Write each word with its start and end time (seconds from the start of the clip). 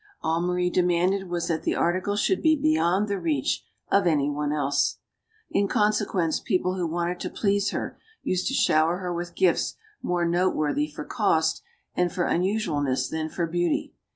All 0.23 0.41
Marie 0.41 0.71
demanded 0.71 1.29
was 1.29 1.47
that 1.47 1.61
the 1.61 1.75
article 1.75 2.15
should 2.15 2.41
be 2.41 2.55
beyond 2.55 3.07
the 3.07 3.19
reach 3.19 3.63
of 3.91 4.07
any 4.07 4.31
one 4.31 4.51
else. 4.51 4.97
In 5.51 5.67
consequence, 5.67 6.39
people 6.39 6.73
who 6.75 6.87
wanted 6.87 7.19
to 7.19 7.29
please 7.29 7.69
her 7.69 7.99
used 8.23 8.47
to 8.47 8.55
shower 8.55 8.97
her 8.97 9.13
with 9.13 9.35
gifts 9.35 9.75
more 10.01 10.25
noteworthy 10.25 10.87
for 10.87 11.05
cost 11.05 11.61
and 11.93 12.11
for 12.11 12.23
unusualness 12.25 13.09
than 13.09 13.29
for 13.29 13.45
beauty. 13.45 13.93